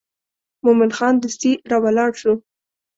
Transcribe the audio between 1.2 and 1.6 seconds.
دستي